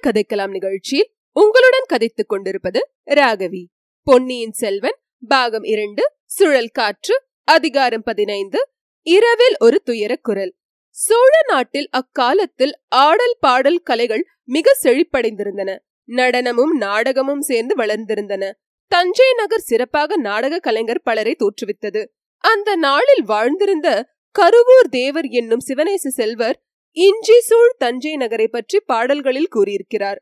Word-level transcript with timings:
கதை 0.00 0.24
கதைக்கலாம் 0.24 0.50
நிகழ்ச்சியில் 0.50 1.14
உங்களுடன் 1.32 1.84
கதைத்துக் 1.92 2.28
கொண்டிருப்பது 2.28 2.90
ராகவி. 3.06 3.64
பொன்னியின் 4.02 4.52
செல்வன் 4.52 4.98
பாகம் 5.28 5.62
இரண்டு 5.62 6.12
சுழல் 6.24 6.68
காற்று 6.68 7.22
அதிகாரம் 7.44 8.02
பதினைந்து 8.02 8.68
இரவில் 9.02 9.56
ஒரு 9.58 9.82
துயர 9.82 10.16
குரல். 10.16 10.56
சோழ 10.90 11.30
நாட்டில் 11.48 11.88
அக்காலத்தில் 11.90 12.72
ஆடல் 12.88 13.36
பாடல் 13.40 13.78
கலைகள் 13.78 14.26
மிக 14.44 14.76
செழிப்படைந்திருந்தன. 14.82 15.78
நடனமும் 16.04 16.76
நாடகமும் 16.76 17.40
சேர்ந்து 17.40 17.76
வளர்ந்திருந்தன. 17.76 18.52
தஞ்சை 18.88 19.32
நகர் 19.36 19.58
சிறப்பாக 19.58 20.16
நாடக 20.16 20.58
கலைஞர் 20.58 21.02
பலரை 21.02 21.36
தோற்றுவித்தது. 21.36 22.06
அந்த 22.38 22.76
நாளில் 22.76 23.28
வாழ்ந்திருந்த 23.28 24.02
கருவூர் 24.38 24.88
தேவர் 24.90 25.24
என்னும் 25.24 25.60
சிவனேச 25.68 26.08
செல்வர் 26.08 26.65
இஞ்சி 26.96 27.40
சூழ் 27.40 27.72
தஞ்சை 27.78 28.16
நகரை 28.16 28.48
பற்றி 28.48 28.80
பாடல்களில் 28.80 29.48
கூறியிருக்கிறார். 29.48 30.20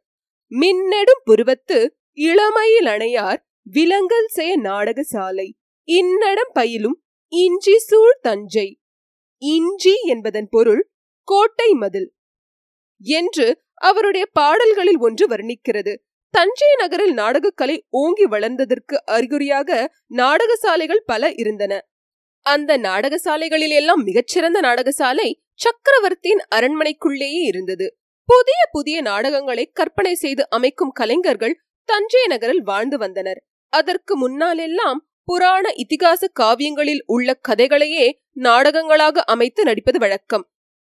மின்னெடும் 0.52 1.22
புருவத்து 1.24 1.78
இளமையில் 2.18 2.86
அணையார் 2.86 3.40
விலங்கல் 3.62 4.26
செய்ய 4.26 4.56
நாடக 4.56 5.02
சாலை. 5.02 5.46
இன்னடம் 5.88 6.52
பயிலும் 6.52 6.96
இஞ்சி 7.32 7.76
சூழ் 7.78 8.16
தஞ்சை. 8.20 8.80
இஞ்சி 9.42 9.94
என்பதன் 10.04 10.48
பொருள் 10.50 10.82
கோட்டை 11.28 11.70
மதில் 11.72 12.08
என்று 13.04 13.46
அவருடைய 13.82 14.26
பாடல்களில் 14.32 14.98
ஒன்று 14.98 15.24
வர்ணிக்கிறது. 15.26 15.94
தஞ்சை 16.34 16.70
நகரில் 16.78 17.14
நாடகக்கலை 17.14 17.76
ஓங்கி 17.88 18.26
வளர்ந்ததற்கு 18.26 18.96
அறிகுறியாக 19.04 19.70
நாடகசாலைகள் 20.16 21.06
பல 21.06 21.32
இருந்தன. 21.36 21.72
அந்த 22.46 22.76
நாடகசாலைகளில் 22.76 23.74
எல்லாம் 23.80 24.02
மிகச்சிறந்த 24.02 24.58
நாடகசாலை 24.60 25.28
சக்கரவர்த்தியின் 25.54 26.42
அரண்மனைக்குள்ளேயே 26.54 27.42
இருந்தது. 27.50 27.86
புதிய 28.28 28.60
புதிய 28.72 29.00
நாடகங்களை 29.00 29.64
கற்பனை 29.72 30.14
செய்து 30.14 30.42
அமைக்கும் 30.48 30.92
கலைஞர்கள் 30.92 31.60
தஞ்சை 31.88 32.26
நகரில் 32.26 32.62
வாழ்ந்து 32.62 32.98
வந்தனர். 32.98 33.40
அதற்கு 33.72 34.14
முன்னாலெல்லாம் 34.22 35.00
புராண 35.24 35.64
இதிகாச 35.74 36.22
காவியங்களில் 36.40 37.02
உள்ள 37.06 37.36
கதைகளையே 37.48 38.06
நாடகங்களாக 38.32 39.22
அமைத்து 39.24 39.62
நடிப்பது 39.64 39.98
வழக்கம். 39.98 40.44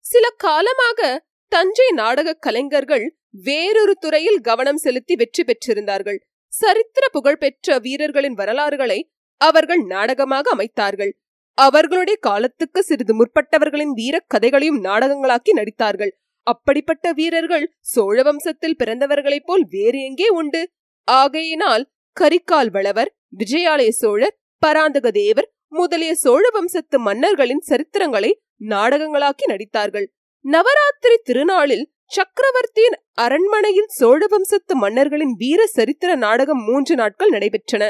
சில 0.05 0.25
காலமாக 0.37 1.27
தஞ்சை 1.51 1.89
நாடக 1.91 2.33
கலைஞர்கள் 2.33 3.05
வேறொரு 3.47 3.93
துறையில் 3.95 4.39
கவனம் 4.41 4.77
செலுத்தி 4.77 5.15
வெற்றி 5.15 5.43
பெற்றிருந்தார்கள். 5.43 6.19
சரித்திர 6.53 7.05
புகழ்பெற்ற 7.11 7.77
வீரர்களின் 7.79 8.33
வரலாறுகளை 8.33 8.99
அவர்கள் 9.41 9.81
நாடகமாக 9.85 10.45
அமைத்தார்கள். 10.55 11.13
அவர்களுடைய 11.57 12.19
காலத்துக்கு 12.19 12.83
சிறிது 12.83 13.13
முற்பட்டவர்களின் 13.19 13.93
வீரக் 13.93 14.27
கதைகளையும் 14.27 14.83
நாடகங்களாக்கி 14.83 15.51
நடித்தார்கள். 15.55 16.13
அப்படிப்பட்ட 16.47 17.11
வீரர்கள் 17.11 17.65
சோழ 17.79 18.21
வம்சத்தில் 18.21 18.79
பிறந்தவர்களைப் 18.83 19.45
போல் 19.45 19.65
வேறு 19.69 19.99
எங்கே 20.03 20.29
உண்டு? 20.29 20.61
ஆகையினால் 21.07 21.91
கரிகால் 22.21 22.71
வளவர் 22.71 23.15
விஜயாலய 23.37 23.89
சோழர் 23.89 24.35
பராந்தக 24.57 25.11
தேவர் 25.11 25.53
முதலிய 25.67 26.15
சோழ 26.15 26.49
வம்சத்து 26.51 26.99
மன்னர்களின் 26.99 27.63
சரித்திரங்களை 27.69 28.31
நாடகங்களாக்கி 28.57 29.45
நடித்தார்கள். 29.47 30.05
நவராத்திரி 30.45 31.17
திருநாளில் 31.23 31.85
சக்கரவர்த்தியின் 32.05 32.97
அரண்மனையில் 33.13 33.89
சோழ 33.89 34.25
வம்சத்து 34.27 34.75
மன்னர்களின் 34.75 35.33
வீர 35.37 35.61
சரித்திர 35.67 36.15
நாடகம் 36.15 36.63
மூன்று 36.63 36.95
நாட்கள் 36.95 37.29
நடைபெற்றன. 37.29 37.83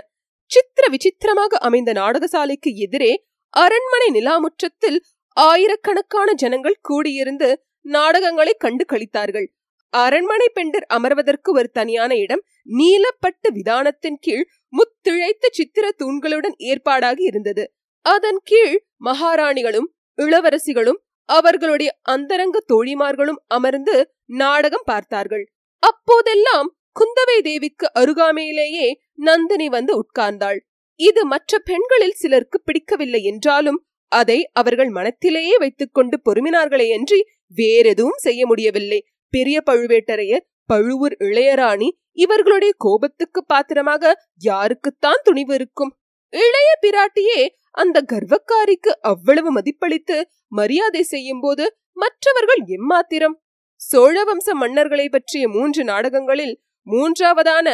சித்திர 0.51 0.87
விசித்திரமாக 0.89 1.57
அமைந்த 1.57 1.91
நாடகசாலைக்கு 1.93 2.71
எதிரே 2.85 3.25
அரண்மனை 3.53 4.07
நிலாமுற்றத்தில் 4.11 4.99
ஆயிரக்கணக்கான 5.37 6.29
ஜனங்கள் 6.33 6.83
கூடியிருந்து 6.89 7.49
நாடகங்களை 7.85 8.53
கண்டு 8.57 8.85
கழித்தார்கள் 8.85 9.47
அரண்மனை 9.93 10.47
பெண்டர் 10.55 10.85
அமர்வதற்கு 10.87 11.49
ஒரு 11.51 11.69
தனியான 11.71 12.11
இடம் 12.15 12.43
நீலப்பட்டு 12.69 13.49
விதானத்தின் 13.53 14.19
கீழ் 14.19 14.45
முத்திழைத்த 14.73 15.49
சித்திர 15.51 15.85
தூண்களுடன் 15.99 16.55
ஏற்பாடாகி 16.63 17.23
இருந்தது. 17.25 17.63
அதன் 18.05 18.39
கீழ் 18.43 18.75
மகாராணிகளும் 19.05 19.89
இளவரசிகளும் 20.17 20.99
அவர்களுடைய 21.29 21.89
அந்தரங்க 22.03 22.57
தோழிமார்களும் 22.73 23.39
அமர்ந்து 23.47 23.95
நாடகம் 24.39 24.85
பார்த்தார்கள். 24.85 25.45
அப்போதெல்லாம் 25.83 26.69
குந்தவை 26.99 27.37
தேவிக்கு 27.41 27.85
அருகாமையிலேயே 27.99 28.87
நந்தினி 29.19 29.67
வந்து 29.69 29.93
உட்கார்ந்தாள். 30.01 30.59
இது 30.99 31.21
மற்ற 31.25 31.59
பெண்களில் 31.59 32.19
சிலருக்கு 32.21 32.57
பிடிக்கவில்லை 32.61 33.21
என்றாலும் 33.23 33.79
அதை 34.11 34.39
அவர்கள் 34.51 34.91
மனத்திலேயே 34.91 35.55
வைத்துக் 35.57 35.93
கொண்டு 35.93 36.21
பொறுமினார்களே 36.25 36.87
அன்றி 36.93 37.19
வேறெதுவும் 37.55 38.19
செய்ய 38.21 38.45
முடியவில்லை. 38.45 38.99
பெரிய 39.33 39.57
பழுவேட்டரையர் 39.65 40.45
பழுவூர் 40.65 41.15
இளையராணி 41.19 41.89
இவர்களுடைய 42.15 42.73
கோபத்துக்கு 42.77 43.45
பாத்திரமாக 43.45 44.13
யாருக்குத்தான் 44.41 45.23
துணிவு 45.23 45.53
இருக்கும்? 45.53 45.91
இளைய 46.33 46.69
பிராட்டியே 46.81 47.41
அந்த 47.71 47.97
கர்வக்காரிக்கு 48.11 48.91
அவ்வளவு 49.01 49.49
மதிப்பளித்து 49.53 50.17
மரியாதை 50.47 51.03
செய்யும் 51.03 51.39
போது 51.39 51.65
மற்றவர்கள் 51.93 52.61
எம்மாத்திரம்? 52.67 53.35
சோழவம்ச 53.81 54.47
மன்னர்களை 54.59 55.07
பற்றிய 55.09 55.43
மூன்று 55.47 55.81
நாடகங்களில் 55.83 56.55
மூன்றாவதான 56.87 57.67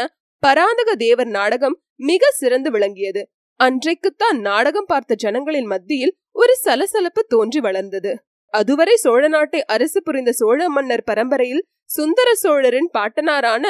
பராந்தக 0.44 0.96
தேவர் 0.96 1.28
நாடகம் 1.28 1.76
மிக 2.00 2.32
சிறந்து 2.32 2.70
விளங்கியது. 2.72 3.22
அன்றைக்குத்தான் 3.60 4.38
நாடகம் 4.40 4.88
பார்த்த 4.88 5.16
ஜனங்களின் 5.16 5.66
மத்தியில் 5.66 6.14
ஒரு 6.32 6.54
சலசலப்பு 6.56 7.22
தோன்றி 7.24 7.60
வளர்ந்தது. 7.60 8.12
அதுவரை 8.54 8.96
சோழ 8.96 9.28
நாட்டை 9.28 9.66
அரசு 9.66 10.04
புரிந்த 10.04 10.32
சோழ 10.32 10.70
மன்னர் 10.70 11.04
பரம்பரையில் 11.04 11.68
சுந்தர 11.90 12.30
சோழரின் 12.36 12.90
பாட்டனாரான 12.98 13.66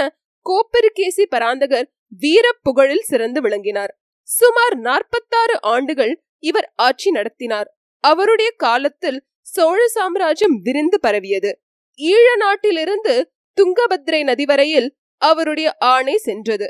கோப்பெருகேசி 0.45 1.23
பராந்தகர் 1.29 1.87
வீர 2.19 2.45
புகழில் 2.63 3.07
சிறந்து 3.09 3.41
விளங்கினார். 3.41 3.91
சுமார் 4.27 4.75
நாற்பத்தாறு 4.77 5.55
ஆண்டுகள் 5.61 6.13
இவர் 6.43 6.73
ஆட்சி 6.75 7.09
நடத்தினார். 7.11 7.69
அவருடைய 8.03 8.49
காலத்தில் 8.57 9.19
சோழ 9.41 9.79
சாம்ராஜ்யம் 9.87 10.57
விரிந்து 10.61 10.99
பரவியது. 10.99 11.51
ஈழ 11.99 12.27
நாட்டிலிருந்து 12.37 13.15
துங்கபத்ரை 13.57 14.23
நதி 14.23 14.45
வரையில் 14.45 14.89
அவருடைய 15.21 15.75
ஆணை 15.77 16.17
சென்றது. 16.17 16.67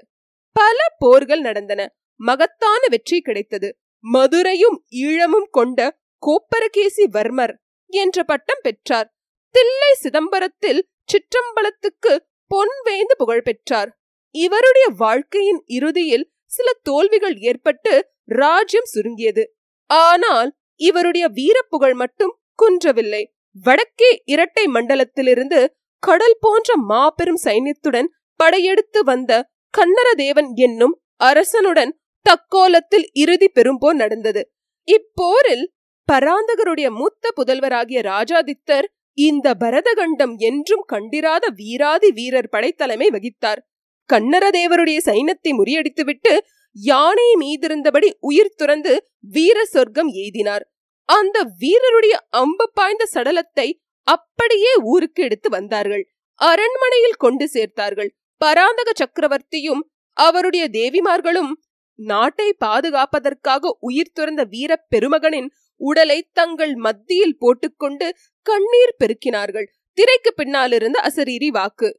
பல 0.56 0.78
போர்கள் 0.98 1.42
நடந்தன. 1.42 1.82
மகத்தான 2.20 2.82
வெற்றி 2.88 3.22
கிடைத்தது. 3.22 3.78
மதுரையும் 4.04 4.78
ஈழமும் 4.92 5.50
கொண்ட 5.52 5.98
கோப்பரகேசி 6.24 7.06
வர்மர் 7.14 7.54
என்ற 7.90 8.24
பட்டம் 8.24 8.60
பெற்றார். 8.62 9.16
தில்லை 9.56 9.92
சிதம்பரத்தில் 10.04 10.82
சிற்றம்பலத்துக்கு 11.12 12.14
பொன் 12.48 12.76
வேந்து 12.84 13.16
புகழ் 13.18 13.42
பெற்றார். 13.42 14.00
இவருடைய 14.36 14.88
வாழ்க்கையின் 14.98 15.64
இறுதியில் 15.66 16.32
சில 16.46 16.70
தோல்விகள் 16.84 17.38
ஏற்பட்டு 17.38 17.94
ராஜ்யம் 18.24 18.86
சுருங்கியது. 18.86 19.44
ஆனால் 19.90 20.50
இவருடைய 20.76 21.26
வீரப்புகழ் 21.30 21.94
மட்டும் 21.94 22.34
குன்றவில்லை. 22.56 23.34
வடக்கே 23.64 24.22
இரட்டை 24.26 24.66
மண்டலத்திலிருந்து 24.66 25.60
கடல் 26.04 26.38
போன்ற 26.40 26.78
மாபெரும் 26.78 27.42
சைன்யத்துடன் 27.44 28.10
படையெடுத்து 28.40 29.00
வந்த 29.04 29.32
கன்னரதேவன் 29.74 30.50
என்னும் 30.66 30.96
அரசனுடன் 31.24 31.92
தக்கோலத்தில் 32.26 33.08
இறுதி 33.14 33.48
பெரும்போர் 33.56 33.98
நடந்தது. 34.04 34.42
இப்போரில் 34.88 35.66
பராந்தகருடைய 36.10 36.88
மூத்த 36.90 37.32
புதல்வராகிய 37.38 38.00
ராஜாதித்தர் 38.12 38.88
இந்த 39.18 39.48
பரதகண்டம் 39.54 40.34
என்றும் 40.40 40.84
கண்டிராத 40.86 41.46
வீராதி 41.56 42.10
வீரர் 42.12 42.52
படைத்தலைமை 42.52 43.08
வகித்தார். 43.16 43.62
கன்னரதேவருடைய 44.10 45.00
சைன்யத்தை 45.06 45.52
முறியடித்துவிட்டு 45.60 46.34
யானை 46.76 47.30
மீதிருந்தபடி 47.42 48.10
உயிர் 48.20 48.56
துறந்து 48.56 48.94
வீர 49.36 49.58
சொர்க்கம் 49.66 50.12
எய்தினார். 50.14 50.64
அந்த 51.10 51.38
வீரருடைய 51.62 52.16
அம்பு 52.42 52.66
பாய்ந்த 52.74 53.04
சடலத்தை 53.14 53.68
அப்படியே 54.08 54.72
ஊருக்கு 54.94 55.22
எடுத்து 55.24 55.50
வந்தார்கள். 55.50 56.04
அரண்மனையில் 56.42 57.22
கொண்டு 57.24 57.46
சேர்த்தார்கள். 57.54 58.10
பராந்தக 58.42 58.90
சக்கரவர்த்தியும் 58.94 59.82
அவருடைய 60.18 60.64
தேவிமார்களும் 60.72 61.52
நாட்டை 62.00 62.56
பாதுகாப்பதற்காக 62.66 63.72
உயிர் 63.80 64.14
துறந்த 64.14 64.42
வீர 64.44 64.72
பெருமகனின் 64.90 65.50
உடலை 65.82 66.20
தங்கள் 66.34 66.76
மத்தியில் 66.76 67.38
போட்டுக்கொண்டு 67.38 68.08
கண்ணீர் 68.42 68.96
பெருக்கினார்கள். 69.00 69.68
திரைக்கு 69.98 70.32
பின்னாலிருந்த 70.34 70.98
அசரீரி 71.08 71.48
வாக்கு 71.48 71.90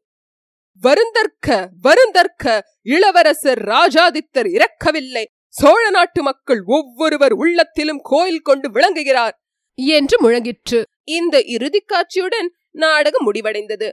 வருந்தற்க 0.82 1.48
வருந்தற்க 1.82 2.44
இளவரசர் 2.82 3.60
ராஜாதித்தர் 3.64 4.48
இறக்கவில்லை. 4.56 5.24
சோழ 5.48 5.82
நாட்டு 5.90 6.20
மக்கள் 6.22 6.60
ஒவ்வொருவர் 6.66 7.32
உள்ளத்திலும் 7.32 8.00
கோயில் 8.02 8.46
கொண்டு 8.48 8.68
விளங்குகிறார் 8.70 9.34
என்று 9.78 10.16
முழங்கிற்று. 10.24 10.80
இந்த 11.16 11.36
இறுதி 11.56 11.80
காட்சியுடன் 11.84 12.48
நாடகம் 12.70 13.26
முடிவடைந்தது. 13.26 13.88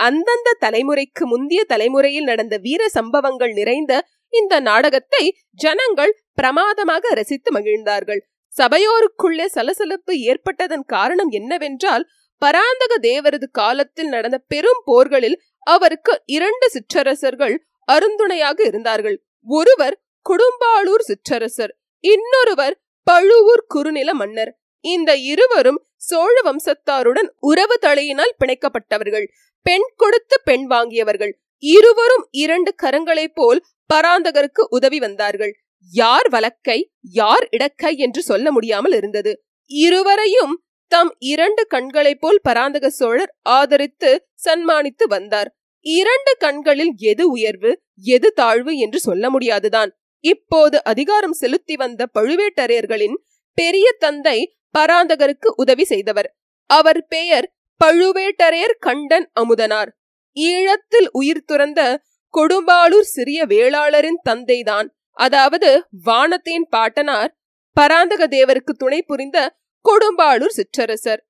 அந்தந்த 0.00 0.56
தலைமுறைக்கு 0.60 1.24
முந்திய 1.24 1.60
தலைமுறையில் 1.64 2.24
நடந்த 2.24 2.54
வீர 2.56 2.82
சம்பவங்கள் 2.88 3.52
நிறைந்த 3.52 3.92
இந்த 4.32 4.54
நாடகத்தை 4.60 5.24
ஜனங்கள் 5.54 6.12
பிரமாதமாக 6.34 7.12
ரசித்து 7.14 7.50
மகிழ்ந்தார்கள். 7.52 8.20
சபையோருக்குள்ளே 8.54 9.46
சலசலப்பு 9.46 10.14
ஏற்பட்டதன் 10.30 10.84
காரணம் 10.86 11.30
என்னவென்றால் 11.30 12.04
பராந்தக 12.42 12.92
தேவரது 13.00 13.46
காலத்தில் 13.50 14.08
நடந்த 14.08 14.38
பெரும் 14.48 14.82
போர்களில் 14.84 15.38
அவருக்கு 15.66 16.12
இரண்டு 16.26 16.66
சிற்றரசர்கள் 16.70 17.54
அருந்துணையாக 17.88 18.58
இருந்தார்கள். 18.66 19.16
ஒருவர் 19.46 19.96
குடும்பாளூர் 20.26 21.04
சிற்றரசர் 21.08 21.72
இன்னொருவர் 22.04 22.76
பழுவூர் 23.06 23.64
குறுநில 23.66 24.10
மன்னர். 24.14 24.52
இந்த 24.86 25.16
இருவரும் 25.16 25.80
சோழ 25.96 26.34
வம்சத்தாருடன் 26.42 27.28
உறவு 27.40 27.78
தலையினால் 27.82 28.36
பிணைக்கப்பட்டவர்கள். 28.38 29.26
பெண் 29.66 29.86
கொடுத்து 29.96 30.40
பெண் 30.44 30.70
வாங்கியவர்கள். 30.70 31.32
இருவரும் 31.58 32.28
இரண்டு 32.30 32.74
கரங்களைப் 32.82 33.34
போல் 33.34 33.64
பராந்தகருக்கு 33.94 34.62
உதவி 34.68 34.98
வந்தார்கள். 34.98 35.52
யார் 35.92 36.28
வலக்கை 36.28 36.78
யார் 37.00 37.48
இடக்கை 37.52 37.96
என்று 37.96 38.22
சொல்ல 38.22 38.52
முடியாமல் 38.52 38.92
இருந்தது. 38.92 39.44
இருவரையும் 39.70 40.54
தம் 40.86 41.16
இரண்டு 41.18 41.66
கண்களைப் 41.66 42.20
போல் 42.20 42.40
பராந்தக 42.42 42.90
சோழர் 42.90 43.32
ஆதரித்து 43.42 44.10
சன்மானித்து 44.34 45.06
வந்தார். 45.06 45.56
இரண்டு 45.80 46.36
கண்களில் 46.38 46.92
எது 46.96 47.24
உயர்வு 47.30 47.70
எது 48.02 48.32
தாழ்வு 48.32 48.72
என்று 48.78 48.98
சொல்ல 49.00 49.30
முடியாதுதான். 49.30 49.90
இப்போது 50.24 50.84
அதிகாரம் 50.84 51.32
செலுத்தி 51.32 51.74
வந்த 51.76 52.06
பழுவேட்டரையர்களின் 52.18 53.16
பெரிய 53.58 53.86
தந்தை 53.98 54.38
பராந்தகருக்கு 54.74 55.48
உதவி 55.56 55.84
செய்தவர். 55.84 56.36
அவர் 56.70 57.06
பெயர் 57.06 57.46
பழுவேட்டரையர் 57.84 58.76
கண்டன் 58.78 59.30
அமுதனார். 59.40 59.90
ஈழத்தில் 60.36 61.08
உயிர் 61.12 61.44
துறந்த 61.44 62.02
கொடும்பாளூர் 62.34 63.08
சிறிய 63.14 63.44
வேளாளரின் 63.46 64.20
தந்தைதான். 64.28 64.88
அதாவது 65.10 65.86
வானத்தின் 66.02 66.66
பாட்டனார் 66.68 67.30
பராந்தக 67.72 68.26
தேவருக்கு 68.26 68.72
துணை 68.76 69.02
புரிந்த 69.02 69.38
கொடும்பாளூர் 69.84 70.56
சிற்றரசர். 70.56 71.20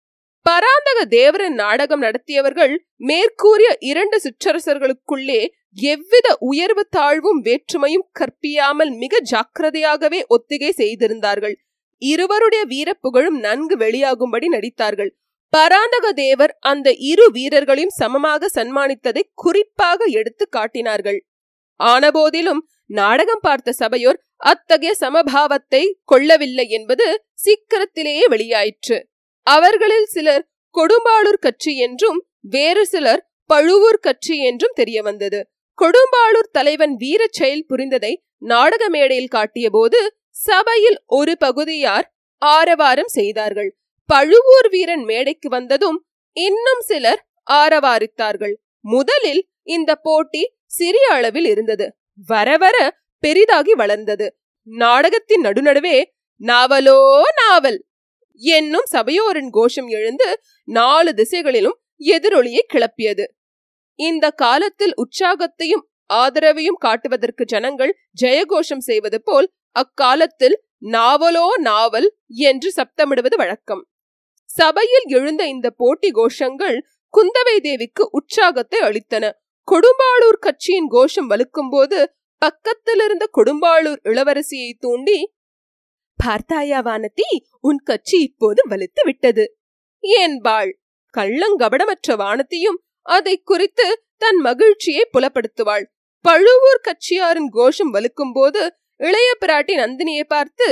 பராந்தக 0.46 0.98
தேவரின் 1.08 1.54
நாடகம் 1.54 2.00
நடத்தியவர்கள் 2.00 2.74
மேற்கூறிய 2.96 3.76
இரண்டு 3.80 4.16
சிற்றரசர்களுக்குள்ளே 4.16 5.40
எவ்வித 5.72 6.36
உயர்வு 6.38 6.86
தாழ்வும் 6.90 7.40
வேற்றுமையும் 7.42 8.06
கற்பியாமல் 8.18 8.92
மிக 8.96 9.20
ஜாக்கிரதையாகவே 9.30 10.20
ஒத்திகை 10.26 10.70
செய்திருந்தார்கள். 10.72 11.56
இருவருடைய 12.02 12.62
வீரப்புகழும் 12.66 13.38
நன்கு 13.38 13.76
வெளியாகும்படி 13.76 14.48
நடித்தார்கள். 14.48 15.10
பராந்தக 15.52 16.06
தேவர் 16.12 16.52
அந்த 16.60 16.88
இரு 17.10 17.26
வீரர்களையும் 17.30 17.96
சமமாக 17.96 18.48
சன்மானித்ததை 18.54 19.22
குறிப்பாக 19.34 20.04
எடுத்து 20.12 20.44
காட்டினார்கள். 20.48 21.18
ஆனபோதிலும் 21.80 22.62
நாடகம் 22.90 23.42
பார்த்த 23.42 23.72
சபையோர் 23.72 24.18
அத்தகைய 24.42 24.92
சமபாவத்தை 25.00 25.82
கொள்ளவில்லை 26.04 26.66
என்பது 26.68 27.06
சீக்கிரத்திலேயே 27.34 28.24
வெளியாயிற்று. 28.28 28.98
அவர்களில் 29.46 30.06
சிலர் 30.06 30.44
கொடும்பாளூர் 30.74 31.42
கட்சி 31.42 31.72
என்றும் 31.78 32.18
வேறு 32.48 32.84
சிலர் 32.86 33.22
பழுவூர் 33.50 34.00
கட்சி 34.00 34.36
என்றும் 34.40 34.74
தெரிய 34.74 34.98
வந்தது 35.02 35.40
கொடும்பாளூர் 35.78 36.50
தலைவன் 36.52 36.94
வீரச் 36.96 37.38
செயல் 37.38 37.66
புரிந்ததை 37.66 38.12
நாடக 38.44 38.84
மேடையில் 38.88 39.28
காட்டிய 39.28 39.66
போது 39.70 40.00
சபையில் 40.36 40.98
ஒரு 41.18 41.34
பகுதியார் 41.38 42.06
ஆரவாரம் 42.42 43.12
செய்தார்கள். 43.18 43.70
பழுவூர் 44.08 44.68
வீரன் 44.68 45.04
மேடைக்கு 45.04 45.48
வந்ததும் 45.48 45.98
இன்னும் 46.36 46.82
சிலர் 46.84 47.22
ஆரவாரித்தார்கள். 47.50 48.54
முதலில் 48.84 49.42
இந்த 49.66 49.90
போட்டி 49.96 50.42
சிறிய 50.78 51.06
அளவில் 51.08 51.44
இருந்தது. 51.44 51.86
வர 52.28 52.48
வர 52.56 52.76
பெரிதாகி 53.22 53.74
வளர்ந்தது. 53.74 54.26
நாடகத்தின் 54.68 55.44
நடுநடுவே 55.46 55.96
நாவலோ 56.40 56.98
நாவல் 57.40 57.78
என்னும் 58.40 58.86
சபையோரின் 58.92 59.50
கோஷம் 59.50 59.88
எழுந்து 59.88 60.28
நாலு 60.68 61.10
திசைகளிலும் 61.14 61.76
எதிரொலியை 62.14 62.62
கிளப்பியது. 62.74 63.24
இந்த 63.98 64.24
காலத்தில் 64.42 64.94
உற்சாகத்தையும் 64.94 65.84
ஆதரவையும் 66.14 66.80
காட்டுவதற்கு 66.80 67.44
ஜனங்கள் 67.44 67.92
ஜெயகோஷம் 68.22 68.84
செய்வது 68.88 69.18
போல் 69.22 69.48
அக்காலத்தில் 69.76 70.56
நாவலோ 70.94 71.46
நாவல் 71.68 72.08
என்று 72.48 72.68
சப்தமிடுவது 72.76 73.36
வழக்கம். 73.36 73.82
சபையில் 74.50 75.06
எழுந்த 75.08 75.42
இந்த 75.46 75.68
போட்டி 75.80 76.10
கோஷங்கள் 76.10 76.76
குந்தவை 77.14 77.56
தேவிக்கு 77.60 78.02
உற்சாகத்தை 78.10 78.80
அளித்தன. 78.80 79.24
கொடும்பாளூர் 79.68 80.42
கட்சியின் 80.46 80.90
கோஷம் 80.94 81.28
வலுக்கும் 81.30 81.70
போது 81.70 81.98
பக்கத்தில் 82.42 83.02
இருந்த 83.04 83.24
கொடும்பாளூர் 83.38 84.00
இளவரசியை 84.02 84.70
தூண்டி 84.80 85.18
பார்த்தாயா 86.18 86.80
வானதி 86.80 87.28
உன் 87.60 87.80
கட்சி 87.82 88.16
இப்போது 88.20 88.60
வலுத்து 88.68 89.02
விட்டது. 89.04 89.44
என்பாள் 90.20 90.70
கள்ளங்கபடமற்ற 91.14 92.16
வானத்தியும் 92.22 92.78
அதை 93.06 93.34
குறித்து 93.42 93.86
தன் 94.16 94.40
மகிழ்ச்சியை 94.40 95.04
புலப்படுத்துவாள். 95.14 95.84
பழுவூர் 96.24 96.84
கட்சியாரின் 96.88 97.50
கோஷம் 97.50 97.92
வலுக்கும் 97.94 98.34
போது 98.34 98.62
இளைய 99.00 99.30
பிராட்டி 99.40 99.74
நந்தினியை 99.76 100.24
பார்த்து 100.28 100.68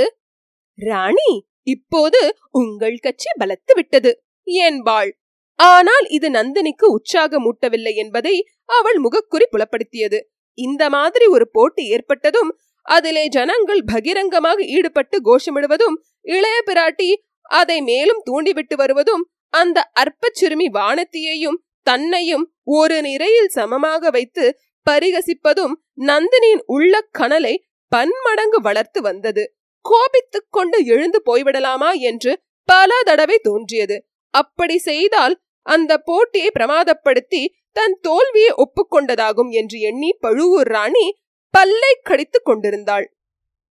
ராணி 0.78 1.30
இப்போது 1.66 2.20
உங்கள் 2.50 2.96
கட்சி 2.96 3.30
பலத்து 3.40 3.72
விட்டது. 3.76 4.12
என்பாள் 4.46 5.10
ஆனால் 5.58 6.06
இது 6.08 6.28
நந்தினிக்கு 6.30 6.86
உற்சாகமூட்டவில்லை 6.96 7.92
என்பதை 7.94 8.34
அவள் 8.68 8.98
முகக்குறி 8.98 9.46
புலப்படுத்தியது. 9.48 10.18
இந்த 10.58 10.82
மாதிரி 10.88 11.26
ஒரு 11.26 11.46
போட்டி 11.50 11.82
ஏற்பட்டதும் 11.90 12.50
அதிலே 12.86 13.24
ஜனங்கள் 13.26 13.82
பகிரங்கமாக 13.84 14.58
ஈடுபட்டு 14.68 15.16
கோஷமிடுவதும் 15.24 15.96
இளைய 16.28 16.58
பிராட்டி 16.66 17.10
அதை 17.50 17.78
மேலும் 17.80 18.20
தூண்டிவிட்டு 18.22 18.76
வருவதும் 18.76 19.24
அந்த 19.52 19.78
அற்ப 19.92 20.30
சிறுமி 20.32 20.68
வானத்தியையும் 20.74 21.58
தன்னையும் 21.86 22.44
ஒரு 22.74 22.96
நிறையில் 23.02 23.50
சமமாக 23.50 24.10
வைத்து 24.10 24.44
பரிகசிப்பதும் 24.86 25.74
நந்தினியின் 26.06 26.62
உள்ள 26.66 26.94
கனலை 27.10 27.54
பன்மடங்கு 27.94 28.60
வளர்த்து 28.60 29.02
வந்தது. 29.02 29.54
கோபித்துக் 29.80 30.50
கொண்டு 30.50 30.84
எழுந்து 30.84 31.22
போய்விடலாமா 31.26 31.92
என்று 31.92 32.40
பல 32.64 33.02
தடவை 33.04 33.38
தோன்றியது. 33.38 34.06
அப்படி 34.30 34.78
செய்தால் 34.78 35.40
அந்த 35.62 35.98
போட்டியை 35.98 36.50
பிரமாதப்படுத்தி 36.58 37.46
தன் 37.72 37.98
தோல்வியை 38.00 38.54
ஒப்புக்கொண்டதாகும் 38.56 39.50
என்று 39.50 39.80
எண்ணி 39.80 40.12
பழுவூர் 40.12 40.66
ராணி 40.66 41.18
பல்லை 41.50 42.00
கடித்துக் 42.02 42.44
கொண்டிருந்தாள். 42.44 43.16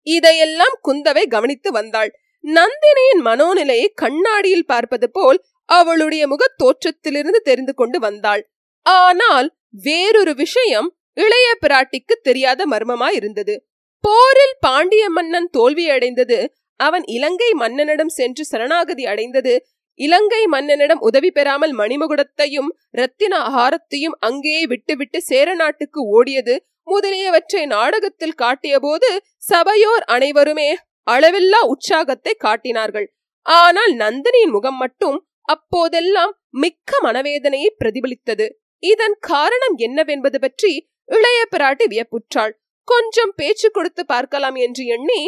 இதையெல்லாம் 0.03 0.81
குந்தவை 0.89 1.27
கவனித்து 1.27 1.73
வந்தாள். 1.73 2.19
நந்தினியின் 2.45 3.23
மனோநிலையை 3.25 3.87
கண்ணாடியில் 3.95 4.67
பார்ப்பது 4.67 5.11
போல் 5.11 5.45
அவளுடைய 5.65 6.27
முகத் 6.27 6.59
தோற்றத்திலிருந்து 6.59 7.41
தெரிந்து 7.41 7.75
கொண்டு 7.75 7.99
வந்தாள். 7.99 8.51
ஆனால் 8.83 9.55
வேறொரு 9.71 10.35
விஷயம் 10.35 10.97
இளைய 11.15 11.59
பிராட்டிக்கு 11.67 12.21
தெரியாத 12.23 12.67
மர்மமாயிருந்தது 12.67 13.59
போரில் 14.05 14.55
பாண்டிய 14.61 15.05
மன்னன் 15.11 15.49
தோல்வியடைந்தது 15.53 16.39
அவன் 16.81 17.05
இலங்கை 17.07 17.51
மன்னனிடம் 17.53 18.13
சென்று 18.19 18.45
சரணாகதி 18.45 19.05
அடைந்தது. 19.07 19.55
இலங்கை 20.01 20.41
மன்னனிடம் 20.47 20.99
உதவி 20.99 21.31
பெறாமல் 21.31 21.75
மணிமுகுடத்தையும் 21.75 22.71
ரத்தின 22.91 23.35
ஆகாரத்தையும் 23.39 24.17
அங்கேயே 24.19 24.63
விட்டுவிட்டு 24.67 25.19
சேர 25.21 25.55
நாட்டுக்கு 25.55 26.01
ஓடியது. 26.17 26.55
முதலியவற்றை 26.85 27.63
நாடகத்தில் 27.67 28.37
காட்டியபோது 28.39 29.09
சபையோர் 29.51 30.05
அனைவருமே 30.07 30.69
அளவில்லா 31.07 31.61
உற்சாகத்தை 31.65 32.35
காட்டினார்கள். 32.39 33.09
ஆனால் 33.47 33.95
நந்தினியின் 33.95 34.55
முகம் 34.57 34.77
மட்டும் 34.77 35.19
அப்போதெல்லாம் 35.49 36.33
மிக்க 36.51 37.01
மனவேதனையை 37.03 37.71
பிரதிபலித்தது. 37.81 38.47
இதன் 38.83 39.17
காரணம் 39.21 39.77
என்னவென்பது 39.79 40.39
பற்றி 40.41 40.73
இளைய 41.09 41.41
பிராட்டி 41.51 41.87
வியப்புற்றாள். 41.87 42.55
கொஞ்சம் 42.89 43.33
பேச்சு 43.37 43.69
கொடுத்து 43.71 44.03
பார்க்கலாம் 44.07 44.57
என்று 44.57 44.83
எண்ணி 44.87 45.21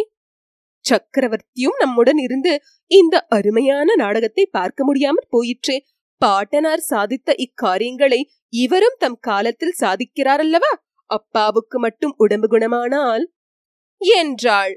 சக்கரவர்த்தியும் 0.85 1.79
நம்முடன் 1.79 2.17
இருந்து 2.17 2.53
இந்த 2.91 3.17
அருமையான 3.29 3.95
நாடகத்தை 3.95 4.45
பார்க்க 4.50 4.85
முடியாமல் 4.85 5.31
போயிற்றே. 5.31 5.77
பாட்டனார் 6.21 6.83
சாதித்த 6.91 7.35
இக்காரியங்களை 7.37 8.21
இவரும் 8.53 8.99
தம் 8.99 9.19
காலத்தில் 9.21 9.79
சாதிக்கிறார் 9.81 10.43
அல்லவா 10.45 10.73
அப்பாவுக்கு 11.11 11.77
மட்டும் 11.79 12.15
உடம்பு 12.17 12.49
குணமானால்? 12.49 13.25
என்றாள். 14.00 14.75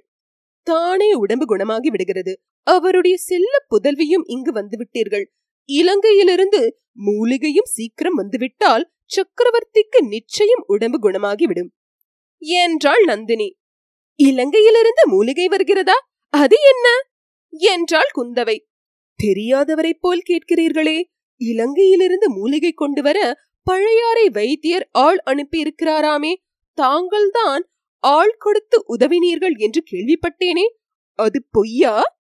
தானே 0.68 1.10
உடம்பு 1.14 1.46
குணமாகி 1.46 1.90
விடுகிறது. 1.90 2.34
அவருடைய 2.68 3.16
செல்ல 3.20 3.54
புதல்வியும் 3.70 4.26
இங்கு 4.26 4.52
வந்துவிட்டீர்கள் 4.52 5.26
இலங்கையிலிருந்து 5.70 6.62
மூலிகையும் 7.00 7.70
சீக்கிரம் 7.70 8.14
வந்துவிட்டால் 8.14 8.86
சக்கரவர்த்திக்கு 9.12 10.00
நிச்சயம் 10.08 10.64
உடம்பு 10.66 10.98
குணமாகிவிடும் 11.00 11.72
என்றாள் 12.44 13.04
நந்தினி. 13.04 13.58
இலங்கையிலிருந்து 14.24 15.04
மூலிகை 15.06 15.48
வருகிறதா? 15.48 15.94
அது 16.30 16.58
என்ன? 16.72 16.90
என்றாள் 17.50 18.10
குந்தவை. 18.16 18.58
தெரியாதவரைப் 19.24 20.00
போல் 20.00 20.22
கேட்கிறீர்களே 20.30 21.02
இலங்கையிலிருந்து 21.40 22.28
மூலிகை 22.28 22.72
கொண்டு 22.72 23.02
வர 23.02 23.36
பழையாறை 23.64 24.30
வைத்தியர் 24.30 24.90
ஆள் 24.92 25.20
அனுப்பி 25.20 25.62
இருக்கிறாராமே 25.62 26.34
தாங்கள்தான் 26.74 27.70
ஆள் 28.00 28.36
கொடுத்து 28.40 28.84
உதவினீர்கள் 28.98 29.58
என்று 29.58 29.84
கேள்விப்பட்டேனே 29.92 30.64
அது 31.16 31.46
பொய்யா? 31.52 32.20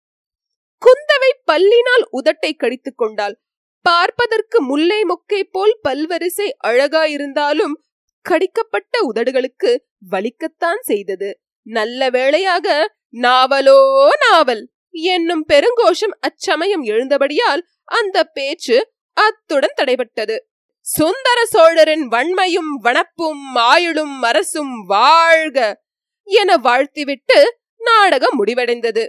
குந்தவை 0.81 1.51
பல்லினால் 1.51 2.05
உதட்டை 2.11 2.55
கடித்துக் 2.55 2.97
கொண்டாள். 2.97 3.41
பார்ப்பதற்கு 3.81 4.61
முல்லை 4.61 5.03
மொக்கை 5.03 5.43
போல் 5.51 5.79
பல்வரிசை 5.89 6.49
அழகாயிருந்தாலும் 6.67 7.73
கடிக்கப்பட்ட 8.21 8.99
உதடுகளுக்கு 9.13 9.89
வலிக்கத்தான் 10.11 10.81
செய்தது. 10.81 11.41
நல்ல 11.63 12.09
வேளையாக 12.09 12.95
நாவலோ 13.11 14.07
நாவல். 14.29 14.71
என்னும் 14.89 15.45
பெருங்கோஷம் 15.53 16.15
அச்சமயம் 16.19 16.83
எழுந்தபடியால் 16.83 17.61
அந்த 17.83 18.23
பேச்சு 18.23 18.91
அத்துடன் 19.13 19.73
தடைபட்டது. 19.81 20.37
சுந்தர 20.79 21.45
சோழரின் 21.45 22.07
வன்மையும் 22.07 22.71
வனப்பும் 22.83 23.55
ஆயுளும் 23.55 24.19
அரசும் 24.21 24.85
வாழ்க 24.85 25.81
என 26.23 26.57
வாழ்த்திவிட்டு 26.57 27.57
நாடகம் 27.77 28.45
முடிவடைந்தது. 28.45 29.07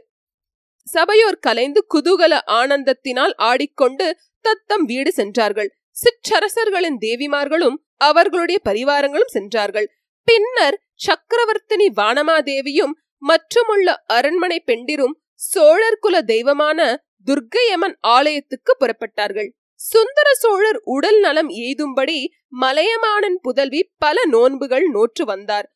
சபையோர் 0.85 1.39
கலைந்து 1.39 1.87
குதூகல 1.95 2.39
ஆனந்தத்தினால் 2.47 3.37
ஆடிக்கொண்டு 3.37 4.17
தத்தம் 4.41 4.85
வீடு 4.85 5.13
சென்றார்கள். 5.13 5.77
சிற்றரசர்களின் 5.91 6.97
தேவிமார்களும் 7.01 7.75
அவர்களுடைய 7.97 8.61
பரிவாரங்களும் 8.65 9.27
சென்றார்கள். 9.27 10.02
பின்னர் 10.25 10.77
சக்கரவர்த்தினி 11.07 11.87
வானமாதேவியும் 11.97 12.95
மற்றுமுள்ள 13.23 14.03
அரண்மனை 14.07 14.61
பெண்டிரும் 14.61 15.17
சோழர் 15.35 15.99
குல 15.99 16.23
தெய்வமான 16.23 17.05
துர்க்கையம்மன் 17.27 17.97
ஆலயத்துக்கு 18.01 18.73
புறப்பட்டார்கள். 18.81 19.51
சுந்தர 19.75 20.29
சோழர் 20.35 20.79
உடல் 20.85 21.21
நலம் 21.21 21.49
எய்தும்படி 21.49 22.19
மலையமானன் 22.61 23.39
புதல்வி 23.43 23.83
பல 23.99 24.21
நோன்புகள் 24.27 24.87
நோற்று 24.87 25.25
வந்தார். 25.25 25.67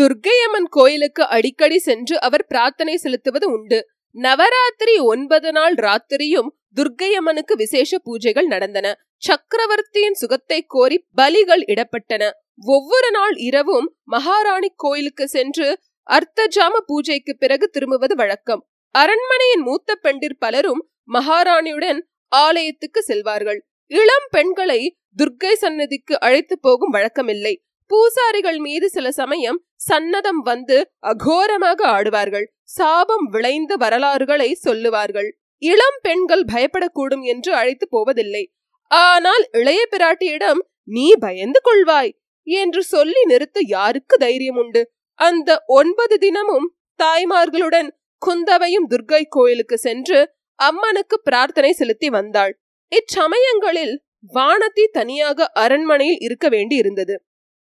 துர்க்கையம்மன் 0.00 0.68
கோயிலுக்கு 0.70 1.24
அடிக்கடி 1.26 1.78
சென்று 1.78 2.20
அவர் 2.20 2.46
பிரார்த்தனை 2.46 2.96
செலுத்துவது 2.96 3.46
உண்டு. 3.52 3.78
நவராத்திரி 4.16 4.98
ஒன்பது 4.98 5.52
நாள் 5.52 5.74
ராத்திரியும் 5.74 6.50
துர்க்கையம்மனுக்கு 6.76 7.54
விசேஷ 7.56 7.98
பூஜைகள் 8.04 8.46
நடந்தன. 8.46 8.86
சக்கரவர்த்தியின் 9.16 10.14
சுகத்தை 10.14 10.64
கோரி 10.66 11.06
பலிகள் 11.16 11.64
இடப்பட்டன. 11.66 12.30
ஒவ்வொரு 12.60 13.10
நாள் 13.10 13.34
இரவும் 13.34 13.88
மகாராணி 14.04 14.70
கோயிலுக்கு 14.76 15.28
சென்று 15.28 15.80
அர்த்தஜாம 16.08 16.74
பூஜைக்கு 16.86 17.36
பிறகு 17.36 17.66
திரும்புவது 17.68 18.14
வழக்கம். 18.14 18.62
அரண்மனையின் 18.94 19.60
மூத்த 19.60 19.94
பெண்டிர் 19.94 20.38
பலரும் 20.38 20.82
மகாராணியுடன் 21.12 22.00
ஆலயத்துக்கு 22.32 23.00
செல்வார்கள். 23.02 23.60
இளம் 23.90 24.28
பெண்களை 24.30 24.80
துர்க்கை 25.16 25.52
சன்னதிக்கு 25.52 26.14
அழைத்து 26.18 26.58
போகும் 26.58 26.92
வழக்கமில்லை. 26.92 27.54
பூசாரிகள் 27.90 28.58
மீது 28.58 28.86
சில 28.88 29.06
சமயம் 29.12 29.58
சன்னதம் 29.88 30.42
வந்து 30.42 30.76
அகோரமாக 31.06 31.80
ஆடுவார்கள். 31.86 32.46
சாபம் 32.62 33.26
விளைந்த 33.30 33.76
வரலாறுகளை 33.76 34.54
சொல்லுவார்கள். 34.54 35.28
இளம் 35.62 35.98
பெண்கள் 36.02 36.44
பயப்படக்கூடும் 36.44 37.22
என்று 37.22 37.54
அழைத்து 37.54 37.88
போவதில்லை. 37.88 38.44
ஆனால் 38.88 39.44
இளைய 39.50 39.88
பிராட்டியிடம் 39.90 40.60
நீ 40.84 41.06
பயந்து 41.14 41.60
கொள்வாய். 41.64 42.12
என்று 42.46 42.82
சொல்லி 42.82 43.20
நிறுத்த 43.24 43.58
யாருக்கு 43.66 44.16
தைரியம் 44.16 44.56
உண்டு? 44.56 44.82
அந்த 45.18 45.50
ஒன்பது 45.66 46.18
தினமும் 46.18 46.68
தாய்மார்களுடன் 47.00 47.88
குந்தவையும் 48.22 48.88
துர்கை 48.90 49.22
கோயிலுக்கு 49.28 49.78
சென்று 49.78 50.18
அம்மனுக்கு 50.58 51.20
பிரார்த்தனை 51.20 51.72
செலுத்தி 51.72 52.08
வந்தாள். 52.08 52.52
இச்சமயங்களில் 52.92 53.94
வானதி 54.34 54.84
தனியாக 54.92 55.46
அரண்மனையில் 55.54 56.18
இருக்க 56.18 56.48
வேண்டி 56.48 56.76
இருந்தது. 56.76 57.14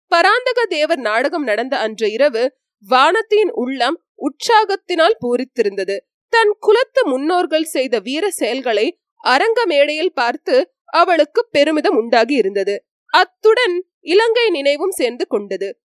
பராந்தக 0.07 0.65
தேவர் 0.65 0.99
நாடகம் 0.99 1.43
நடந்த 1.43 1.75
அன்று 1.77 2.07
இரவு 2.11 2.43
வானத்தியின் 2.85 3.53
உள்ளம் 3.53 3.97
உற்சாகத்தினால் 4.15 5.17
பூரித்திருந்தது. 5.19 5.95
தன் 6.33 6.53
குலத்து 6.59 7.01
முன்னோர்கள் 7.07 7.63
செய்த 7.63 7.99
வீர 7.99 8.25
செயல்களை 8.31 8.87
அரங்க 9.23 9.59
மேடையில் 9.65 10.13
பார்த்து 10.13 10.55
அவளுக்கு 10.85 11.41
பெருமிதம் 11.51 11.95
உண்டாகி 11.95 12.35
இருந்தது. 12.35 12.75
அத்துடன் 13.13 13.75
இலங்கை 14.03 14.49
நினைவும் 14.49 14.91
சேர்ந்து 14.91 15.27
கொண்டது. 15.27 15.79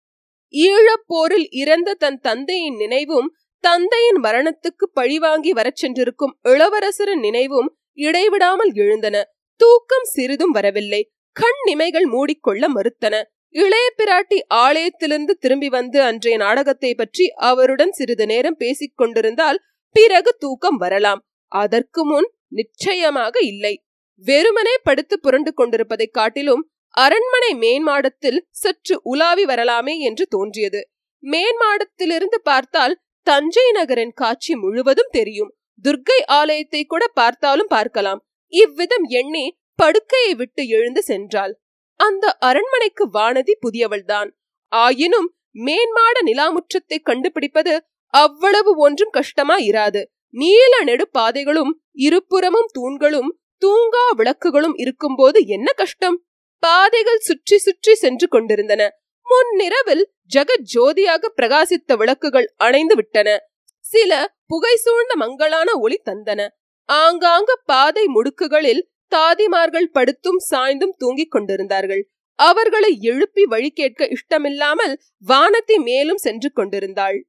ஈழப்போரில் 0.51 1.47
இறந்த 1.49 1.93
தன் 1.93 2.19
தந்தையின் 2.19 2.75
நினைவும் 2.75 3.35
தந்தையின் 3.59 4.19
மரணத்துக்கு 4.21 4.85
பழிவாங்கி 4.93 5.53
வரச் 5.53 5.75
சென்றிருக்கும் 5.75 6.39
இளவரசரின் 6.43 7.19
நினைவும் 7.19 7.77
இடைவிடாமல் 7.93 8.71
எழுந்தன. 8.73 9.29
தூக்கம் 9.55 10.03
சிறிதும் 10.03 10.51
வரவில்லை. 10.51 11.11
கண் 11.31 11.59
நிமைகள் 11.65 12.03
மூடிக்கொள்ள 12.03 12.67
மறுத்தன. 12.67 13.23
இளைய 13.49 13.93
பிராட்டி 13.97 14.39
ஆலயத்திலிருந்து 14.53 15.37
திரும்பி 15.37 15.69
வந்து 15.69 16.01
அன்றைய 16.01 16.37
நாடகத்தை 16.37 16.95
பற்றி 16.95 17.29
அவருடன் 17.29 17.91
சிறிது 17.91 18.25
நேரம் 18.25 18.57
பேசிக் 18.57 18.97
கொண்டிருந்தால் 18.97 19.61
பிறகு 19.91 20.35
தூக்கம் 20.39 20.77
வரலாம். 20.77 21.27
அதற்கு 21.47 22.05
முன் 22.05 22.31
நிச்சயமாக 22.47 23.39
இல்லை. 23.39 23.85
வெறுமனே 24.15 24.71
படுத்து 24.83 25.19
புரண்டு 25.19 25.53
கொண்டிருப்பதைக் 25.53 26.13
காட்டிலும் 26.13 26.71
அரண்மனை 26.97 27.51
மேன்மாடத்தில் 27.53 28.39
சற்று 28.51 28.95
உலாவி 29.03 29.43
வரலாமே 29.45 29.95
என்று 29.99 30.25
தோன்றியது. 30.27 30.81
மேன்மாடத்திலிருந்து 31.23 32.37
பார்த்தால் 32.43 32.95
தஞ்சை 33.27 33.67
நகரின் 33.71 34.13
காட்சி 34.13 34.53
முழுவதும் 34.55 35.11
தெரியும். 35.11 35.51
துர்க்கை 35.85 36.19
ஆலயத்தை 36.25 36.81
கூட 36.83 37.03
பார்த்தாலும் 37.13 37.67
பார்க்கலாம். 37.67 38.21
இவ்விதம் 38.53 39.05
எண்ணி 39.09 39.45
படுக்கையை 39.75 40.33
விட்டு 40.35 40.61
எழுந்து 40.67 41.01
சென்றாள். 41.07 41.53
அந்த 41.99 42.25
அரண்மனைக்கு 42.39 43.03
வானதி 43.13 43.53
புதியவள்தான். 43.65 44.29
ஆயினும் 44.71 45.29
மேன்மாட 45.67 46.17
நிலாமுற்றத்தை 46.23 46.97
கண்டுபிடிப்பது 47.03 47.73
அவ்வளவு 48.13 48.71
ஒன்றும் 48.77 49.09
கஷ்டமா 49.09 49.55
இராது. 49.69 50.01
நீல 50.33 50.73
நெடு 50.83 51.05
பாதைகளும் 51.11 51.73
இருபுறமும் 51.91 52.71
தூண்களும் 52.73 53.29
தூங்கா 53.61 54.05
விளக்குகளும் 54.17 54.75
இருக்கும்போது 54.75 55.39
என்ன 55.45 55.69
கஷ்டம்? 55.73 56.17
பாதைகள் 56.59 57.19
சுற்றி 57.19 57.57
சுற்றி 57.57 57.95
சென்று 57.95 58.27
கொண்டிருந்தன. 58.27 58.83
முன்னிரவில் 59.25 60.11
ஜெகத் 60.35 60.67
ஜோதியாக 60.75 61.31
பிரகாசித்த 61.41 61.95
விளக்குகள் 61.95 62.53
அணைந்து 62.57 62.95
விட்டன. 62.95 63.37
சில 63.79 64.35
புகை 64.47 64.75
சூழ்ந்த 64.75 65.15
மங்களான 65.15 65.73
ஒளி 65.73 66.01
தந்தன. 66.05 66.47
ஆங்காங்க 66.89 67.51
பாதை 67.65 68.05
முடுக்குகளில் 68.05 68.83
தாதிமார்கள் 69.15 69.89
படுத்தும் 69.91 70.39
சாய்ந்தும் 70.51 70.95
தூங்கிக் 70.97 71.31
கொண்டிருந்தார்கள். 71.31 72.09
அவர்களை 72.39 72.97
எழுப்பி 73.01 73.43
வழி 73.43 73.69
கேட்க 73.69 74.07
இஷ்டமில்லாமல் 74.07 74.93
வானத்தை 75.17 75.77
மேலும் 75.77 76.17
சென்று 76.17 76.51
கொண்டிருந்தாள். 76.51 77.27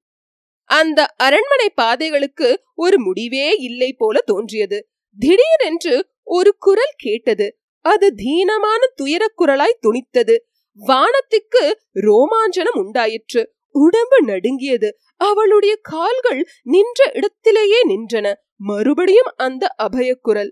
அந்த 0.70 1.06
அரண்மனை 1.06 1.68
பாதைகளுக்கு 1.70 2.48
ஒரு 2.74 3.00
முடிவே 3.00 3.56
இல்லை 3.58 3.92
போல 3.92 4.20
தோன்றியது. 4.20 4.88
திடீரென்று 5.18 5.94
ஒரு 6.22 6.56
குரல் 6.58 6.94
கேட்டது. 6.96 7.46
அது 7.84 8.14
தீனமான 8.14 8.80
துயரக் 8.94 9.40
குரலாய் 9.40 9.80
துணித்தது. 9.82 10.36
வானத்துக்கு 10.78 11.62
ரோமாஞ்சனம் 12.00 12.78
உண்டாயிற்று. 12.78 13.54
உடம்பு 13.70 14.22
நடுங்கியது. 14.22 14.98
அவளுடைய 15.16 15.78
கால்கள் 15.82 16.48
நின்ற 16.62 17.10
இடத்திலேயே 17.14 17.80
நின்றன. 17.86 18.34
மறுபடியும் 18.56 19.32
அந்த 19.36 19.74
அபயக்குரல் 19.82 20.50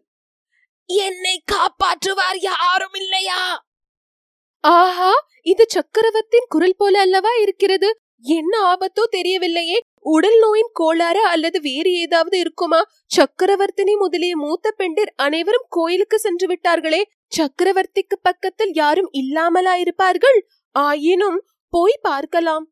என்னை 0.89 1.43
காப்பாற்றுவார் 1.53 2.39
யாரும் 2.39 2.95
இல்லையா? 2.95 3.67
ஆஹா! 4.61 5.13
இது 5.43 5.67
சக்கரவர்த்தின் 5.69 6.47
குரல் 6.49 6.75
போல 6.77 7.01
அல்லவா 7.01 7.33
இருக்கிறது? 7.33 8.01
என்ன 8.21 8.75
ஆபத்தோ 8.75 9.03
தெரியவில்லையே. 9.13 9.79
உடல் 10.01 10.39
நோயின் 10.39 10.71
கோளாறு 10.73 11.25
அல்லது 11.27 11.61
வேறு 11.61 11.93
ஏதாவது 11.93 12.39
இருக்குமா? 12.39 12.81
சக்கரவர்த்தினி 13.17 13.97
முதலிய 13.99 14.37
மூத்த 14.37 14.71
பெண்டிர் 14.71 15.13
அனைவரும் 15.17 15.67
கோயிலுக்கு 15.69 16.19
சென்று 16.19 16.47
விட்டார்களே. 16.47 17.03
சக்கரவர்த்திக்கு 17.33 18.17
பக்கத்தில் 18.23 18.73
யாரும் 18.75 19.11
இல்லாமலா 19.13 19.75
இருப்பார்கள் 19.75 20.39
ஆயினும் 20.75 21.39
போய் 21.73 21.99
பார்க்கலாம். 22.03 22.65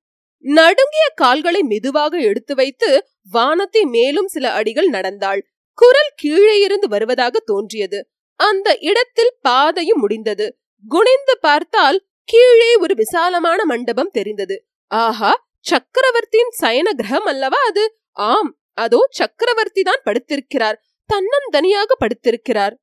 நடுங்கிய 0.45 1.05
கால்களை 1.15 1.61
மெதுவாக 1.63 2.15
எடுத்து 2.21 2.55
வைத்து 2.55 2.91
வானத்தை 3.31 3.83
மேலும் 3.87 4.29
சில 4.29 4.51
அடிகள் 4.51 4.89
நடந்தாள். 4.89 5.41
குரல் 5.79 6.13
கீழே 6.17 6.57
இருந்து 6.61 6.89
வருவதாக 6.89 7.41
தோன்றியது. 7.45 7.99
அந்த 8.41 8.79
இடத்தில் 8.81 9.33
பாதையும் 9.41 9.99
முடிந்தது. 9.99 10.47
குனிந்து 10.85 11.39
பார்த்தால் 11.41 11.99
கீழே 12.29 12.77
ஒரு 12.77 12.95
விசாலமான 12.95 13.65
மண்டபம் 13.65 14.11
தெரிந்தது. 14.11 14.57
ஆஹா! 14.91 15.33
சக்கரவர்த்தியின் 15.67 16.53
சயன 16.61 16.89
கிரகம் 16.93 17.25
அல்லவா 17.25 17.61
அது? 17.67 17.85
ஆம் 18.27 18.51
அதோ 18.75 19.01
சக்கரவர்த்தி 19.11 19.83
தான் 19.83 20.05
படுத்திருக்கிறார். 20.05 20.79
தன்னந்தனியாக 21.11 21.91
படுத்திருக்கிறார். 22.01 22.75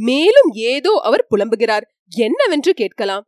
மேலும் 0.00 0.50
ஏதோ 0.52 1.00
அவர் 1.02 1.26
புலம்புகிறார். 1.30 1.86
என்னவென்று 2.16 2.72
கேட்கலாம்? 2.72 3.24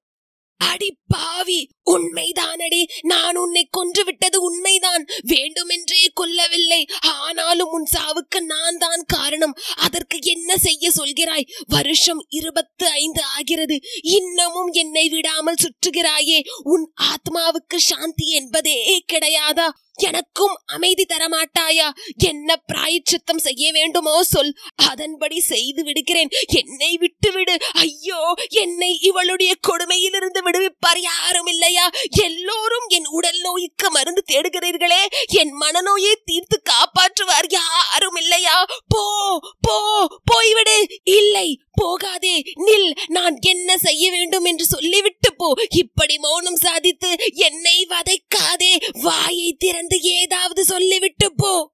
அடி 0.56 0.88
பாவி 1.08 1.68
உண்மைதானடி. 1.90 2.80
நான் 3.02 3.36
உன்னை 3.36 3.68
கொன்று 3.70 4.04
விட்டது 4.04 4.42
உண்மைதான். 4.42 5.06
வேண்டுமென்றே 5.22 6.02
கொல்லவில்லை. 6.20 6.82
ஆனாலும் 7.00 7.68
உன் 7.68 7.86
சாவுக்கு 7.96 8.40
நான் 8.40 8.78
தான் 8.78 9.04
காரணம். 9.06 9.54
அதற்கு 9.76 10.18
என்ன 10.22 10.56
செய்ய 10.56 10.90
சொல்கிறாய்? 10.96 11.48
வருஷம் 11.66 12.24
இருபத்து 12.28 12.86
ஐந்து 12.88 13.22
ஆகிறது. 13.22 13.80
இன்னமும் 14.02 14.70
என்னை 14.72 15.08
விடாமல் 15.08 15.60
சுற்றுகிறாயே. 15.62 16.40
உன் 16.62 16.92
ஆத்மாவுக்கு 17.10 17.76
சாந்தி 17.76 18.30
என்பதே 18.30 19.04
கிடையாதா? 19.12 19.68
எனக்கும் 20.02 20.54
அமைதி 20.66 21.04
தரமாட்டாயா? 21.08 21.88
என்ன 22.16 22.56
பிராயச்சித்தம் 22.56 23.38
செய்ய 23.38 23.72
வேண்டுமோ 23.72 24.22
சொல். 24.22 24.52
அதன்படி 24.74 25.40
செய்து 25.40 25.84
விடுகிறேன். 25.84 26.28
என்னை 26.46 26.96
விட்டுவிடு. 26.96 27.56
ஐயோ 27.72 28.34
என்னை 28.48 28.98
இவளுடைய 29.00 29.52
கொடுமையிலிருந்து 29.68 30.40
விடுவிப்பார் 30.44 30.98
யாரும் 30.98 31.46
இல்லையா? 31.46 31.90
எல்லோரும் 32.22 32.86
என் 32.88 33.06
உடல் 33.06 33.40
நோய்க்கு 33.40 33.90
மருந்து 33.90 34.22
தேடுகிறீர்களே. 34.32 35.02
என் 35.26 35.54
மனநோயை 35.60 36.14
தீர்த்து 36.24 36.62
காப்பாற்றுவார் 36.62 37.48
யாரும் 37.48 38.14
இல்லையா? 38.14 38.66
போ 38.88 39.04
போ 39.60 39.76
போய்விடு. 40.32 40.76
இல்லை 41.04 41.60
போகாதே. 41.72 42.42
நில். 42.66 42.90
நான் 43.06 43.36
என்ன 43.40 43.78
செய்ய 43.78 44.10
வேண்டும் 44.10 44.44
என்று 44.44 44.64
சொல்லிவிட்டு 44.64 45.34
போ. 45.36 45.54
இப்படி 45.74 46.18
மௌனம் 46.18 46.56
சாதித்து 46.56 47.16
என்னை 47.34 47.86
வதைக்காதே. 47.90 48.72
வாயை 49.02 49.56
திறந்து 49.58 49.91
ஏதாவது 50.00 50.64
சொல்லிவிட்டு 50.64 51.34
போ. 51.36 51.72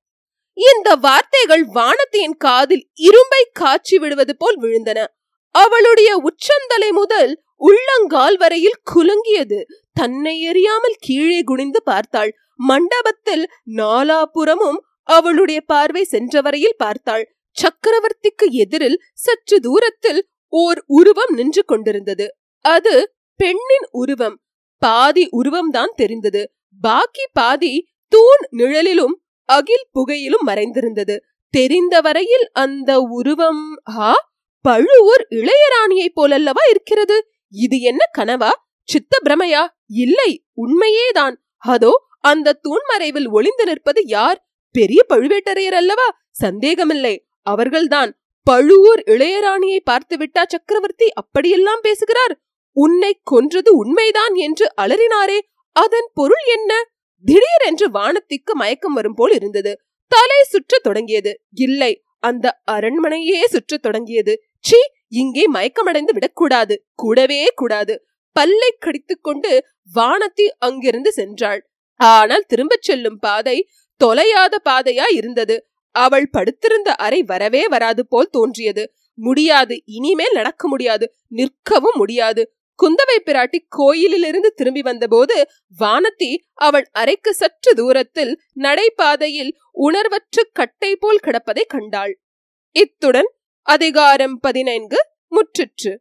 இந்த 0.54 0.94
வார்த்தைகள் 0.94 1.64
வானத்தின் 1.64 2.36
காதில் 2.36 2.88
இரும்பை 2.94 3.48
காய்ச்சி 3.52 3.98
விடுவது 3.98 4.36
போல் 4.36 4.60
விழுந்தன. 4.60 5.06
அவளுடைய 5.50 6.16
உச்சந்தலை 6.16 6.90
முதல் 6.90 7.42
உள்ளங்கால் 7.56 8.36
வரையில் 8.36 8.80
குலுங்கியது. 8.94 9.62
தன்னை 9.92 10.50
எறியாமல் 10.50 10.98
கீழே 10.98 11.42
குனிந்து 11.42 11.82
பார்த்தாள். 11.82 12.36
மண்டபத்தில் 12.56 13.50
நாலாபுறமும் 13.76 14.78
அவளுடைய 15.02 15.60
பார்வை 15.60 16.04
சென்ற 16.04 16.40
வரையில் 16.40 16.74
பார்த்தாள். 16.76 17.36
சக்கரவர்த்திக்கு 17.56 18.50
எதிரில் 18.50 19.02
சற்று 19.14 19.60
தூரத்தில் 19.60 20.28
ஓர் 20.48 20.84
உருவம் 20.86 21.34
நின்று 21.34 21.64
கொண்டிருந்தது. 21.64 22.36
அது 22.60 23.14
பெண்ணின் 23.36 23.88
உருவம். 23.90 24.40
பாதி 24.78 25.28
உருவம்தான் 25.32 25.94
தெரிந்தது. 25.94 26.52
பாக்கி 26.80 27.26
பாதி 27.32 27.88
தூண் 28.08 28.42
நிழலிலும் 28.50 29.14
அகில் 29.44 29.88
புகையிலும் 29.92 30.46
மறைந்திருந்தது. 30.46 31.18
தெரிந்த 31.50 32.00
வரையில் 32.00 32.50
அந்த 32.52 33.00
உருவம் 33.00 33.76
ஆ 33.98 34.28
பழுவூர் 34.60 35.26
இளையராணியைப் 35.30 36.16
போலல்லவா 36.16 36.62
இருக்கிறது? 36.70 37.28
இது 37.50 37.80
என்ன 37.80 38.04
கனவா? 38.18 38.50
சித்த 38.82 39.18
பிரமையா 39.24 39.66
இல்லை 39.86 40.44
உண்மையேதான். 40.56 41.34
அதோ 41.56 42.06
அந்த 42.20 42.60
தூண்மறைவில் 42.62 43.28
ஒளிந்து 43.28 43.64
நிற்பது 43.64 44.06
யார்? 44.06 44.48
பெரிய 44.70 45.00
பழுவேட்டரையர் 45.08 45.78
அல்லவா? 45.80 46.18
சந்தேகமில்லை. 46.30 47.28
அவர்கள்தான் 47.42 48.18
பழுவூர் 48.42 49.00
இளையராணியை 49.00 49.80
பார்த்து 49.84 50.16
விட்டா 50.16 50.42
சக்கரவர்த்தி 50.46 51.12
அப்படியெல்லாம் 51.12 51.80
பேசுகிறார்? 51.82 52.40
உன்னை 52.72 53.20
கொன்றது 53.22 53.76
உண்மைதான் 53.76 54.34
என்று 54.34 54.72
அலறினாரே. 54.80 55.38
அதன் 55.72 56.10
பொருள் 56.14 56.44
என்ன? 56.44 56.84
திடீரென்று 57.24 57.90
வானத்திற்கு 57.90 58.54
மயக்கம் 58.54 58.92
வரும் 58.92 59.14
போல் 59.14 59.32
இருந்தது. 59.32 59.80
தலை 60.08 60.36
சுற்றத் 60.52 60.82
தொடங்கியது. 60.82 61.40
இல்லை 61.54 62.02
அந்த 62.18 62.62
அரண்மனையே 62.70 63.44
சுற்றத் 63.44 63.82
தொடங்கியது. 63.82 64.42
சி 64.60 64.76
இங்கே 65.08 65.52
மயக்கமடைந்து 65.52 66.12
விடக்கூடாது. 66.12 66.86
கூடவே 66.94 67.46
கூடாது. 67.54 68.06
பல்லை 68.32 68.76
கடித்துக் 68.78 69.22
கொண்டு 69.22 69.64
வானத்தி 69.94 70.46
அங்கிருந்து 70.58 71.12
சென்றாள். 71.16 71.60
ஆனால் 71.94 72.44
திரும்பச் 72.48 72.82
செல்லும் 72.82 73.18
பாதை 73.18 73.68
தொலையாத 74.04 74.54
பாதையா 74.64 75.04
இருந்தது. 75.10 75.66
அவள் 75.90 76.30
படுத்திருந்த 76.30 76.94
அறை 76.94 77.22
வரவே 77.22 77.68
வராது 77.68 78.06
போல் 78.06 78.30
தோன்றியது. 78.30 78.92
முடியாது. 79.14 79.82
இனிமேல் 79.84 80.32
நடக்க 80.32 80.68
முடியாது. 80.68 81.14
நிற்கவும் 81.30 81.96
முடியாது. 81.96 82.57
குந்தவை 82.82 83.16
பிராட்டி 83.24 83.58
கோயிலிலிருந்து 83.68 84.52
திரும்பி 84.52 84.82
வந்தபோது 84.82 85.46
வானத்தி 85.80 86.36
அவள் 86.54 86.88
அறைக்கு 86.92 87.34
சற்று 87.34 87.74
தூரத்தில் 87.74 88.40
நடைபாதையில் 88.54 89.52
உணர்வற்று 89.82 90.42
கட்டை 90.52 90.96
போல் 90.96 91.20
கிடப்பதை 91.22 91.64
கண்டாள். 91.66 92.22
இத்துடன் 92.70 93.30
அதிகாரம் 93.62 94.38
பதினைந்து 94.38 94.96
முற்றிற்று. 95.30 95.96